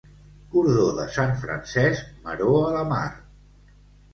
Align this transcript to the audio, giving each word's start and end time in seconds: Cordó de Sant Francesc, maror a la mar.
Cordó 0.53 0.85
de 0.99 1.03
Sant 1.17 1.35
Francesc, 1.43 2.09
maror 2.29 2.59
a 2.63 2.73
la 2.79 2.83
mar. 2.95 3.07